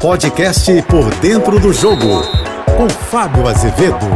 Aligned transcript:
Podcast 0.00 0.70
Por 0.82 1.12
Dentro 1.16 1.58
do 1.58 1.72
Jogo, 1.72 2.22
com 2.76 2.88
Fábio 2.88 3.48
Azevedo. 3.48 4.06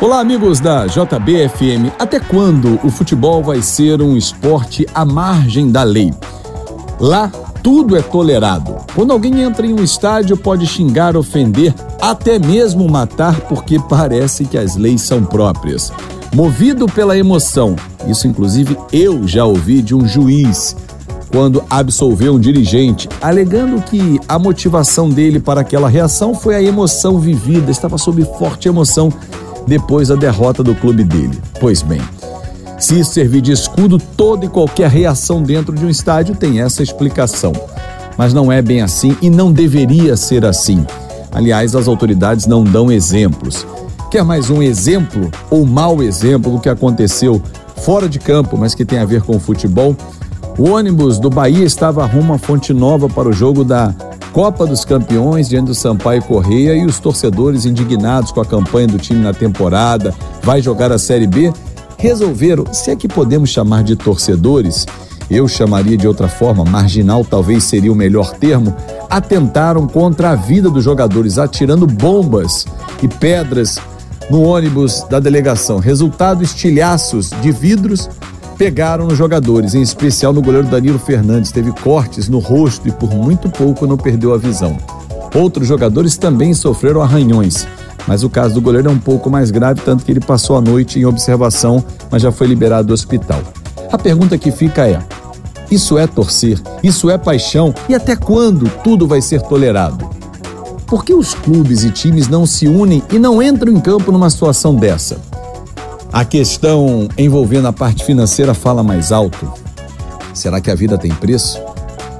Olá, 0.00 0.18
amigos 0.18 0.58
da 0.58 0.88
JBFM. 0.88 1.92
Até 2.00 2.18
quando 2.18 2.80
o 2.84 2.90
futebol 2.90 3.40
vai 3.40 3.62
ser 3.62 4.02
um 4.02 4.16
esporte 4.16 4.84
à 4.92 5.04
margem 5.04 5.70
da 5.70 5.84
lei? 5.84 6.12
Lá, 6.98 7.28
tudo 7.62 7.96
é 7.96 8.02
tolerado. 8.02 8.74
Quando 8.92 9.12
alguém 9.12 9.40
entra 9.40 9.64
em 9.64 9.72
um 9.72 9.84
estádio, 9.84 10.36
pode 10.36 10.66
xingar, 10.66 11.16
ofender, 11.16 11.72
até 12.02 12.36
mesmo 12.36 12.90
matar, 12.90 13.38
porque 13.42 13.78
parece 13.78 14.44
que 14.44 14.58
as 14.58 14.74
leis 14.74 15.02
são 15.02 15.24
próprias. 15.24 15.92
Movido 16.34 16.86
pela 16.86 17.16
emoção, 17.16 17.76
isso 18.04 18.26
inclusive 18.26 18.76
eu 18.92 19.28
já 19.28 19.44
ouvi 19.44 19.80
de 19.80 19.94
um 19.94 20.08
juiz 20.08 20.74
quando 21.30 21.62
absolveu 21.70 22.34
um 22.34 22.40
dirigente, 22.40 23.08
alegando 23.20 23.80
que 23.82 24.20
a 24.28 24.38
motivação 24.38 25.08
dele 25.08 25.38
para 25.38 25.60
aquela 25.60 25.88
reação 25.88 26.34
foi 26.34 26.54
a 26.56 26.62
emoção 26.62 27.18
vivida, 27.18 27.70
estava 27.70 27.96
sob 27.96 28.24
forte 28.38 28.68
emoção 28.68 29.12
depois 29.66 30.08
da 30.08 30.16
derrota 30.16 30.62
do 30.62 30.74
clube 30.74 31.04
dele. 31.04 31.38
Pois 31.60 31.82
bem, 31.82 32.00
se 32.78 32.98
isso 32.98 33.12
servir 33.12 33.42
de 33.42 33.52
escudo, 33.52 33.98
toda 34.16 34.46
e 34.46 34.48
qualquer 34.48 34.90
reação 34.90 35.42
dentro 35.42 35.74
de 35.74 35.84
um 35.84 35.88
estádio 35.88 36.34
tem 36.34 36.60
essa 36.60 36.82
explicação. 36.82 37.52
Mas 38.16 38.34
não 38.34 38.50
é 38.50 38.60
bem 38.60 38.82
assim 38.82 39.16
e 39.22 39.30
não 39.30 39.52
deveria 39.52 40.16
ser 40.16 40.44
assim. 40.44 40.84
Aliás, 41.30 41.76
as 41.76 41.86
autoridades 41.86 42.46
não 42.46 42.64
dão 42.64 42.90
exemplos. 42.90 43.66
Quer 44.10 44.24
mais 44.24 44.50
um 44.50 44.60
exemplo 44.60 45.30
ou 45.48 45.64
mau 45.64 46.02
exemplo 46.02 46.50
do 46.52 46.58
que 46.58 46.68
aconteceu 46.68 47.40
fora 47.76 48.08
de 48.08 48.18
campo, 48.18 48.58
mas 48.58 48.74
que 48.74 48.84
tem 48.84 48.98
a 48.98 49.04
ver 49.04 49.22
com 49.22 49.36
o 49.36 49.40
futebol? 49.40 49.96
O 50.60 50.72
ônibus 50.72 51.18
do 51.18 51.30
Bahia 51.30 51.64
estava 51.64 52.04
rumo 52.04 52.34
à 52.34 52.38
Fonte 52.38 52.74
Nova 52.74 53.08
para 53.08 53.26
o 53.26 53.32
jogo 53.32 53.64
da 53.64 53.94
Copa 54.30 54.66
dos 54.66 54.84
Campeões 54.84 55.48
diante 55.48 55.68
do 55.68 55.74
Sampaio 55.74 56.22
Correia 56.22 56.74
e 56.74 56.84
os 56.84 57.00
torcedores 57.00 57.64
indignados 57.64 58.30
com 58.30 58.42
a 58.42 58.44
campanha 58.44 58.86
do 58.86 58.98
time 58.98 59.20
na 59.20 59.32
temporada, 59.32 60.14
vai 60.42 60.60
jogar 60.60 60.92
a 60.92 60.98
Série 60.98 61.26
B, 61.26 61.50
resolveram, 61.96 62.66
se 62.74 62.90
é 62.90 62.94
que 62.94 63.08
podemos 63.08 63.48
chamar 63.48 63.82
de 63.82 63.96
torcedores, 63.96 64.84
eu 65.30 65.48
chamaria 65.48 65.96
de 65.96 66.06
outra 66.06 66.28
forma, 66.28 66.62
marginal 66.62 67.24
talvez 67.24 67.64
seria 67.64 67.90
o 67.90 67.96
melhor 67.96 68.34
termo, 68.34 68.76
atentaram 69.08 69.86
contra 69.86 70.32
a 70.32 70.36
vida 70.36 70.68
dos 70.68 70.84
jogadores, 70.84 71.38
atirando 71.38 71.86
bombas 71.86 72.66
e 73.02 73.08
pedras 73.08 73.78
no 74.28 74.42
ônibus 74.42 75.06
da 75.08 75.20
delegação. 75.20 75.78
Resultado: 75.78 76.44
estilhaços 76.44 77.30
de 77.40 77.50
vidros 77.50 78.10
pegaram 78.60 79.06
nos 79.06 79.16
jogadores, 79.16 79.74
em 79.74 79.80
especial 79.80 80.34
no 80.34 80.42
goleiro 80.42 80.66
Danilo 80.66 80.98
Fernandes. 80.98 81.50
Teve 81.50 81.72
cortes 81.72 82.28
no 82.28 82.38
rosto 82.38 82.86
e 82.86 82.92
por 82.92 83.10
muito 83.10 83.48
pouco 83.48 83.86
não 83.86 83.96
perdeu 83.96 84.34
a 84.34 84.36
visão. 84.36 84.76
Outros 85.34 85.66
jogadores 85.66 86.18
também 86.18 86.52
sofreram 86.52 87.00
arranhões, 87.00 87.66
mas 88.06 88.22
o 88.22 88.28
caso 88.28 88.52
do 88.52 88.60
goleiro 88.60 88.90
é 88.90 88.92
um 88.92 88.98
pouco 88.98 89.30
mais 89.30 89.50
grave, 89.50 89.80
tanto 89.80 90.04
que 90.04 90.12
ele 90.12 90.20
passou 90.20 90.58
a 90.58 90.60
noite 90.60 90.98
em 90.98 91.06
observação, 91.06 91.82
mas 92.10 92.20
já 92.20 92.30
foi 92.30 92.48
liberado 92.48 92.88
do 92.88 92.92
hospital. 92.92 93.40
A 93.90 93.96
pergunta 93.96 94.36
que 94.36 94.52
fica 94.52 94.86
é: 94.86 94.98
isso 95.70 95.96
é 95.96 96.06
torcer? 96.06 96.60
Isso 96.82 97.08
é 97.08 97.16
paixão? 97.16 97.74
E 97.88 97.94
até 97.94 98.14
quando 98.14 98.68
tudo 98.84 99.08
vai 99.08 99.22
ser 99.22 99.40
tolerado? 99.40 100.06
Por 100.86 101.02
que 101.02 101.14
os 101.14 101.32
clubes 101.32 101.82
e 101.82 101.90
times 101.90 102.28
não 102.28 102.44
se 102.44 102.68
unem 102.68 103.02
e 103.10 103.18
não 103.18 103.42
entram 103.42 103.72
em 103.72 103.80
campo 103.80 104.12
numa 104.12 104.28
situação 104.28 104.74
dessa? 104.74 105.29
A 106.12 106.24
questão 106.24 107.08
envolvendo 107.16 107.68
a 107.68 107.72
parte 107.72 108.04
financeira 108.04 108.52
fala 108.52 108.82
mais 108.82 109.12
alto. 109.12 109.52
Será 110.34 110.60
que 110.60 110.68
a 110.68 110.74
vida 110.74 110.98
tem 110.98 111.12
preço? 111.12 111.60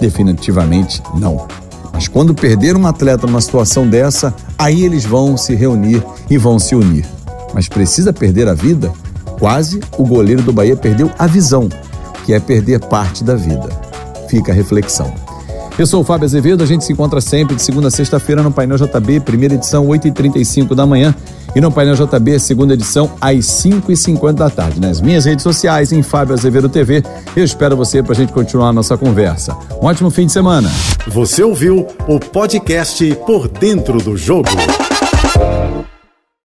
Definitivamente 0.00 1.02
não. 1.16 1.48
Mas 1.92 2.06
quando 2.06 2.32
perder 2.32 2.76
um 2.76 2.86
atleta 2.86 3.26
numa 3.26 3.40
situação 3.40 3.88
dessa, 3.88 4.32
aí 4.56 4.84
eles 4.84 5.04
vão 5.04 5.36
se 5.36 5.54
reunir 5.56 6.02
e 6.30 6.38
vão 6.38 6.60
se 6.60 6.76
unir. 6.76 7.04
Mas 7.52 7.68
precisa 7.68 8.12
perder 8.12 8.48
a 8.48 8.54
vida? 8.54 8.92
Quase 9.38 9.80
o 9.98 10.06
goleiro 10.06 10.42
do 10.42 10.52
Bahia 10.52 10.76
perdeu 10.76 11.10
a 11.18 11.26
visão, 11.26 11.68
que 12.24 12.32
é 12.32 12.38
perder 12.38 12.78
parte 12.80 13.24
da 13.24 13.34
vida. 13.34 13.68
Fica 14.28 14.52
a 14.52 14.54
reflexão. 14.54 15.12
Eu 15.78 15.86
sou 15.86 16.02
o 16.02 16.04
Fábio 16.04 16.26
Azevedo, 16.26 16.62
a 16.62 16.66
gente 16.66 16.84
se 16.84 16.92
encontra 16.92 17.20
sempre 17.20 17.56
de 17.56 17.62
segunda 17.62 17.88
a 17.88 17.90
sexta-feira 17.90 18.42
no 18.42 18.52
Painel 18.52 18.76
JB, 18.76 19.20
primeira 19.20 19.54
edição, 19.54 19.86
8h35 19.86 20.74
da 20.74 20.84
manhã, 20.84 21.14
e 21.56 21.60
no 21.60 21.72
Painel 21.72 21.94
JB, 21.94 22.38
segunda 22.38 22.74
edição, 22.74 23.10
às 23.20 23.46
5h50 23.46 24.32
da 24.32 24.50
tarde. 24.50 24.78
Nas 24.78 25.00
minhas 25.00 25.24
redes 25.24 25.42
sociais, 25.42 25.90
em 25.90 26.02
Fábio 26.02 26.34
Azevedo 26.34 26.68
TV, 26.68 27.02
eu 27.34 27.42
espero 27.42 27.74
você 27.74 28.02
para 28.02 28.12
a 28.12 28.16
gente 28.16 28.32
continuar 28.32 28.68
a 28.68 28.72
nossa 28.72 28.98
conversa. 28.98 29.56
Um 29.80 29.86
ótimo 29.86 30.10
fim 30.10 30.26
de 30.26 30.32
semana. 30.32 30.70
Você 31.08 31.42
ouviu 31.42 31.86
o 32.06 32.20
podcast 32.20 33.14
Por 33.26 33.48
Dentro 33.48 33.98
do 33.98 34.16
Jogo. 34.16 34.50